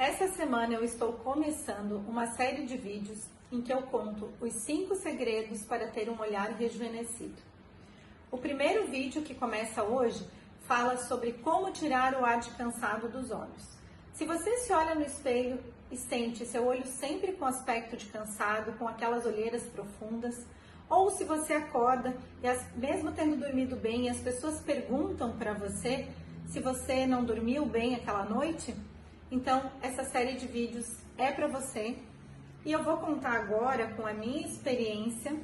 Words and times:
Essa 0.00 0.28
semana 0.28 0.72
eu 0.72 0.82
estou 0.82 1.12
começando 1.12 2.02
uma 2.08 2.26
série 2.28 2.64
de 2.64 2.74
vídeos 2.74 3.22
em 3.52 3.60
que 3.60 3.70
eu 3.70 3.82
conto 3.82 4.32
os 4.40 4.54
5 4.54 4.94
segredos 4.94 5.62
para 5.66 5.88
ter 5.88 6.08
um 6.08 6.18
olhar 6.18 6.52
rejuvenescido. 6.52 7.36
O 8.30 8.38
primeiro 8.38 8.86
vídeo 8.86 9.20
que 9.20 9.34
começa 9.34 9.82
hoje 9.82 10.26
fala 10.62 10.96
sobre 10.96 11.34
como 11.34 11.70
tirar 11.70 12.14
o 12.14 12.24
ar 12.24 12.40
de 12.40 12.48
cansado 12.52 13.10
dos 13.10 13.30
olhos. 13.30 13.76
Se 14.14 14.24
você 14.24 14.56
se 14.60 14.72
olha 14.72 14.94
no 14.94 15.02
espelho 15.02 15.60
e 15.90 15.98
sente 15.98 16.46
seu 16.46 16.66
olho 16.66 16.86
sempre 16.86 17.32
com 17.32 17.44
aspecto 17.44 17.94
de 17.94 18.06
cansado, 18.06 18.72
com 18.78 18.88
aquelas 18.88 19.26
olheiras 19.26 19.64
profundas, 19.64 20.46
ou 20.88 21.10
se 21.10 21.24
você 21.24 21.52
acorda 21.52 22.16
e 22.42 22.48
as, 22.48 22.74
mesmo 22.74 23.12
tendo 23.12 23.36
dormido 23.36 23.76
bem, 23.76 24.08
as 24.08 24.16
pessoas 24.16 24.60
perguntam 24.60 25.36
para 25.36 25.52
você 25.52 26.08
se 26.46 26.58
você 26.58 27.06
não 27.06 27.22
dormiu 27.22 27.66
bem 27.66 27.96
aquela 27.96 28.24
noite, 28.24 28.74
então 29.30 29.70
essa 29.80 30.04
série 30.04 30.36
de 30.36 30.46
vídeos 30.46 30.86
é 31.16 31.30
para 31.30 31.46
você. 31.46 31.96
E 32.64 32.72
eu 32.72 32.82
vou 32.82 32.98
contar 32.98 33.32
agora 33.32 33.94
com 33.94 34.06
a 34.06 34.12
minha 34.12 34.46
experiência 34.46 35.34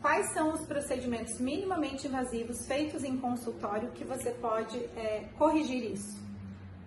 quais 0.00 0.32
são 0.32 0.52
os 0.52 0.64
procedimentos 0.64 1.40
minimamente 1.40 2.06
invasivos 2.06 2.66
feitos 2.66 3.02
em 3.02 3.16
consultório 3.18 3.90
que 3.90 4.04
você 4.04 4.30
pode 4.30 4.78
é, 4.96 5.28
corrigir 5.36 5.92
isso. 5.92 6.24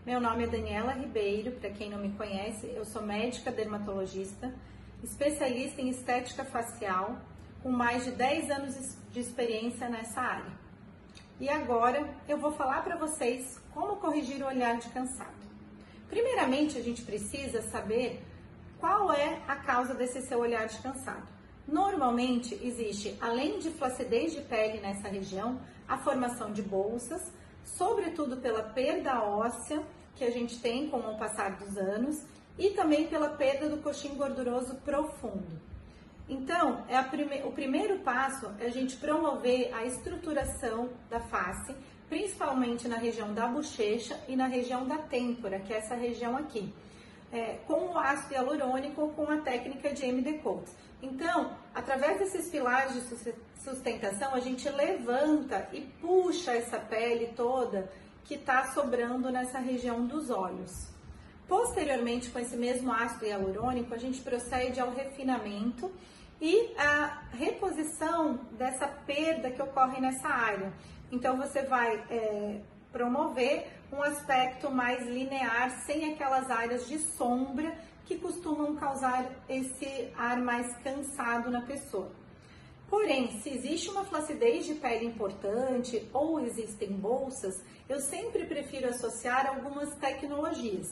Meu 0.05 0.21
nome 0.21 0.45
é 0.45 0.47
Daniela 0.47 0.93
Ribeiro, 0.93 1.51
para 1.59 1.69
quem 1.69 1.89
não 1.89 1.99
me 1.99 2.11
conhece, 2.13 2.65
eu 2.67 2.85
sou 2.85 3.01
médica 3.01 3.51
dermatologista, 3.51 4.53
especialista 5.03 5.81
em 5.81 5.89
estética 5.89 6.45
facial, 6.45 7.17
com 7.61 7.69
mais 7.69 8.05
de 8.05 8.11
10 8.11 8.49
anos 8.49 8.97
de 9.11 9.19
experiência 9.19 9.89
nessa 9.89 10.21
área. 10.21 10.51
E 11.39 11.49
agora 11.49 12.09
eu 12.27 12.37
vou 12.37 12.51
falar 12.51 12.83
para 12.83 12.95
vocês 12.95 13.61
como 13.73 13.97
corrigir 13.97 14.41
o 14.41 14.47
olhar 14.47 14.77
de 14.77 14.89
cansado. 14.89 15.48
Primeiramente, 16.09 16.77
a 16.77 16.81
gente 16.81 17.03
precisa 17.03 17.61
saber 17.61 18.21
qual 18.79 19.13
é 19.13 19.41
a 19.47 19.55
causa 19.55 19.93
desse 19.93 20.21
seu 20.21 20.39
olhar 20.39 20.67
de 20.67 20.79
cansado. 20.79 21.27
Normalmente 21.67 22.59
existe, 22.63 23.15
além 23.21 23.59
de 23.59 23.69
flacidez 23.69 24.33
de 24.33 24.41
pele 24.41 24.79
nessa 24.79 25.07
região, 25.07 25.59
a 25.87 25.97
formação 25.97 26.51
de 26.51 26.63
bolsas, 26.63 27.31
sobretudo 27.63 28.37
pela 28.37 28.63
perda 28.63 29.21
óssea 29.21 29.83
que 30.15 30.23
a 30.23 30.31
gente 30.31 30.59
tem 30.59 30.89
com 30.89 30.97
o 30.97 31.17
passar 31.17 31.57
dos 31.57 31.77
anos 31.77 32.23
e 32.57 32.71
também 32.71 33.07
pela 33.07 33.29
perda 33.29 33.69
do 33.69 33.77
coxim 33.77 34.15
gorduroso 34.15 34.75
profundo. 34.77 35.59
Então, 36.29 36.85
é 36.87 37.01
prime 37.01 37.41
o 37.43 37.51
primeiro 37.51 37.99
passo 37.99 38.51
é 38.59 38.67
a 38.67 38.69
gente 38.69 38.95
promover 38.95 39.73
a 39.73 39.83
estruturação 39.83 40.89
da 41.09 41.19
face, 41.19 41.75
principalmente 42.07 42.87
na 42.87 42.97
região 42.97 43.33
da 43.33 43.47
bochecha 43.47 44.17
e 44.27 44.35
na 44.35 44.47
região 44.47 44.87
da 44.87 44.97
têmpora, 44.99 45.59
que 45.59 45.73
é 45.73 45.77
essa 45.77 45.95
região 45.95 46.37
aqui 46.37 46.71
é, 47.31 47.59
com 47.67 47.91
o 47.91 47.97
ácido 47.97 48.33
hialurônico 48.33 49.01
ou 49.01 49.09
com 49.09 49.29
a 49.29 49.37
técnica 49.37 49.93
de 49.93 50.05
MD 50.05 50.39
Coats. 50.39 50.75
Então, 51.01 51.55
através 51.73 52.19
desses 52.19 52.49
pilares 52.49 52.93
de 52.93 53.33
sustentação, 53.63 54.33
a 54.33 54.39
gente 54.39 54.67
levanta 54.69 55.67
e 55.71 55.81
puxa 55.81 56.51
essa 56.51 56.79
pele 56.79 57.27
toda 57.35 57.89
que 58.25 58.35
está 58.35 58.71
sobrando 58.73 59.31
nessa 59.31 59.59
região 59.59 60.05
dos 60.05 60.29
olhos. 60.29 60.89
Posteriormente, 61.47 62.29
com 62.29 62.39
esse 62.39 62.55
mesmo 62.55 62.91
ácido 62.91 63.25
hialurônico, 63.25 63.93
a 63.93 63.97
gente 63.97 64.21
procede 64.21 64.79
ao 64.79 64.91
refinamento 64.91 65.91
e 66.41 66.73
a 66.77 67.23
reposição 67.31 68.35
dessa 68.51 68.87
perda 68.87 69.51
que 69.51 69.61
ocorre 69.61 69.99
nessa 69.99 70.27
área. 70.27 70.71
Então, 71.11 71.37
você 71.37 71.63
vai 71.63 71.95
é, 72.09 72.61
promover 72.91 73.67
um 73.91 74.01
aspecto 74.01 74.71
mais 74.71 75.05
linear, 75.07 75.71
sem 75.85 76.13
aquelas 76.13 76.49
áreas 76.49 76.87
de 76.87 76.99
sombra 76.99 77.75
que 78.05 78.17
costumam 78.17 78.75
causar 78.75 79.29
esse 79.47 80.11
ar 80.15 80.37
mais 80.41 80.75
cansado 80.77 81.49
na 81.51 81.61
pessoa. 81.61 82.11
Porém, 82.89 83.39
se 83.41 83.49
existe 83.49 83.89
uma 83.91 84.03
flacidez 84.03 84.65
de 84.65 84.73
pele 84.73 85.05
importante 85.05 86.09
ou 86.11 86.39
existem 86.39 86.91
bolsas, 86.91 87.63
eu 87.87 87.99
sempre 87.99 88.45
prefiro 88.45 88.89
associar 88.89 89.45
algumas 89.47 89.93
tecnologias, 89.95 90.87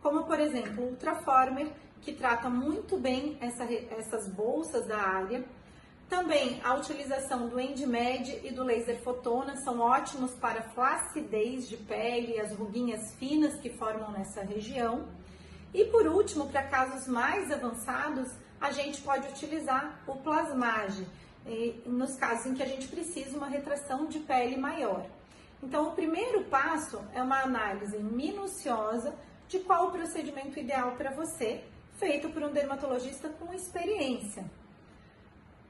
como 0.00 0.24
por 0.24 0.40
exemplo 0.40 0.84
o 0.84 0.88
Ultraformer, 0.88 1.70
que 2.04 2.12
trata 2.12 2.50
muito 2.50 2.98
bem 2.98 3.38
essa, 3.40 3.64
essas 3.64 4.28
bolsas 4.28 4.86
da 4.86 4.98
área, 4.98 5.44
também 6.08 6.60
a 6.62 6.74
utilização 6.74 7.48
do 7.48 7.58
EndMed 7.58 8.40
e 8.44 8.50
do 8.52 8.62
laser 8.62 9.00
fotona 9.02 9.56
são 9.56 9.80
ótimos 9.80 10.32
para 10.34 10.62
flacidez 10.62 11.66
de 11.66 11.78
pele 11.78 12.38
as 12.38 12.52
ruguinhas 12.52 13.14
finas 13.14 13.58
que 13.58 13.70
formam 13.70 14.12
nessa 14.12 14.42
região. 14.42 15.08
E 15.72 15.86
por 15.86 16.06
último, 16.06 16.46
para 16.48 16.62
casos 16.64 17.08
mais 17.08 17.50
avançados, 17.50 18.30
a 18.60 18.70
gente 18.70 19.00
pode 19.00 19.26
utilizar 19.28 19.98
o 20.06 20.16
plasmage, 20.16 21.06
nos 21.86 22.16
casos 22.16 22.46
em 22.46 22.54
que 22.54 22.62
a 22.62 22.66
gente 22.66 22.86
precisa 22.86 23.36
uma 23.36 23.48
retração 23.48 24.06
de 24.06 24.18
pele 24.20 24.56
maior. 24.56 25.06
Então, 25.62 25.88
o 25.88 25.92
primeiro 25.92 26.44
passo 26.44 27.02
é 27.14 27.22
uma 27.22 27.42
análise 27.42 27.98
minuciosa 27.98 29.14
de 29.48 29.58
qual 29.60 29.88
o 29.88 29.90
procedimento 29.90 30.58
ideal 30.58 30.92
para 30.92 31.10
você, 31.10 31.64
feito 31.98 32.28
por 32.30 32.42
um 32.42 32.52
dermatologista 32.52 33.28
com 33.28 33.52
experiência. 33.52 34.44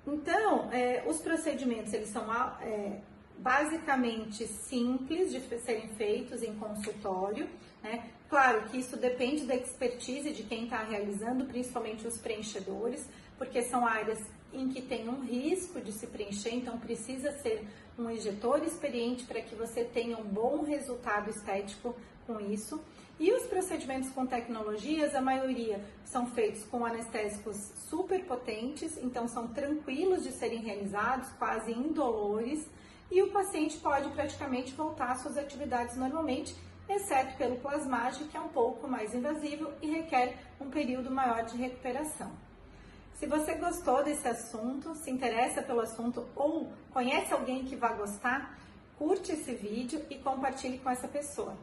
Então, 0.06 0.70
é, 0.70 1.02
os 1.06 1.18
procedimentos 1.18 1.92
eles 1.92 2.08
são 2.08 2.30
é, 2.62 2.98
basicamente 3.38 4.46
simples 4.46 5.30
de 5.30 5.40
serem 5.60 5.88
feitos 5.96 6.42
em 6.42 6.54
consultório. 6.56 7.48
Né? 7.82 8.10
Claro 8.28 8.62
que 8.68 8.78
isso 8.78 8.96
depende 8.96 9.44
da 9.44 9.54
expertise 9.54 10.32
de 10.32 10.42
quem 10.42 10.64
está 10.64 10.82
realizando, 10.82 11.44
principalmente 11.44 12.06
os 12.06 12.18
preenchedores, 12.18 13.06
porque 13.36 13.62
são 13.62 13.86
áreas 13.86 14.20
em 14.52 14.68
que 14.68 14.80
tem 14.80 15.08
um 15.08 15.20
risco 15.20 15.80
de 15.80 15.92
se 15.92 16.06
preencher, 16.06 16.54
então 16.54 16.78
precisa 16.78 17.32
ser 17.42 17.66
um 17.98 18.08
injetor 18.10 18.62
experiente 18.64 19.24
para 19.24 19.40
que 19.40 19.54
você 19.54 19.84
tenha 19.84 20.16
um 20.16 20.24
bom 20.24 20.62
resultado 20.62 21.28
estético 21.30 21.94
com 22.26 22.40
isso. 22.40 22.80
E 23.18 23.32
os 23.32 23.44
procedimentos 23.44 24.10
com 24.10 24.26
tecnologias, 24.26 25.14
a 25.14 25.20
maioria 25.20 25.80
são 26.04 26.26
feitos 26.26 26.64
com 26.64 26.84
anestésicos 26.84 27.56
super 27.88 28.24
potentes, 28.24 28.98
então 28.98 29.28
são 29.28 29.48
tranquilos 29.48 30.24
de 30.24 30.32
serem 30.32 30.60
realizados, 30.60 31.28
quase 31.38 31.70
indolores, 31.72 32.66
e 33.10 33.22
o 33.22 33.30
paciente 33.30 33.76
pode 33.78 34.08
praticamente 34.10 34.72
voltar 34.72 35.12
às 35.12 35.20
suas 35.20 35.36
atividades 35.36 35.96
normalmente, 35.96 36.54
exceto 36.88 37.36
pelo 37.36 37.56
plasmagem, 37.56 38.28
que 38.28 38.36
é 38.36 38.40
um 38.40 38.48
pouco 38.48 38.88
mais 38.88 39.14
invasivo 39.14 39.70
e 39.80 39.90
requer 39.90 40.36
um 40.60 40.70
período 40.70 41.10
maior 41.10 41.44
de 41.44 41.56
recuperação. 41.56 42.32
Se 43.14 43.26
você 43.26 43.54
gostou 43.54 44.02
desse 44.02 44.26
assunto, 44.26 44.94
se 44.96 45.10
interessa 45.10 45.62
pelo 45.62 45.80
assunto 45.80 46.26
ou 46.34 46.72
conhece 46.90 47.32
alguém 47.32 47.64
que 47.64 47.76
vá 47.76 47.92
gostar, 47.92 48.58
curte 48.98 49.32
esse 49.32 49.54
vídeo 49.54 50.04
e 50.10 50.16
compartilhe 50.16 50.78
com 50.78 50.90
essa 50.90 51.08
pessoa. 51.08 51.56